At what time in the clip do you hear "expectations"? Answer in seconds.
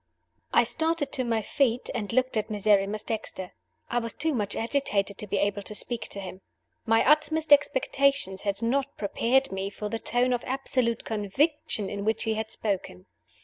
7.53-8.41